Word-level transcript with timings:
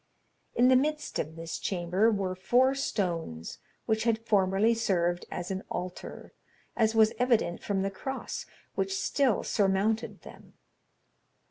In 0.55 0.69
the 0.69 0.75
midst 0.75 1.19
of 1.19 1.35
this 1.35 1.59
chamber 1.59 2.09
were 2.11 2.33
four 2.33 2.73
stones, 2.73 3.59
which 3.85 4.03
had 4.03 4.25
formerly 4.25 4.73
served 4.73 5.25
as 5.29 5.51
an 5.51 5.61
altar, 5.69 6.33
as 6.75 6.95
was 6.95 7.13
evident 7.19 7.61
from 7.61 7.83
the 7.83 7.91
cross 7.91 8.47
which 8.73 8.97
still 8.99 9.43
surmounted 9.43 10.23
them. 10.23 10.53